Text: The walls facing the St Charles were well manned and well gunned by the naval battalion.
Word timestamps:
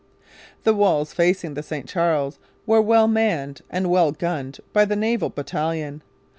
The 0.63 0.73
walls 0.73 1.13
facing 1.13 1.53
the 1.53 1.61
St 1.61 1.87
Charles 1.87 2.39
were 2.65 2.81
well 2.81 3.07
manned 3.07 3.61
and 3.69 3.87
well 3.87 4.11
gunned 4.11 4.59
by 4.73 4.83
the 4.83 4.95
naval 4.95 5.29
battalion. 5.29 6.01